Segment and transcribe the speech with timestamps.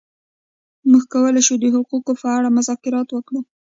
[0.89, 3.39] موږ کولای شو د حقوقو په اړه مذاکره وکړو.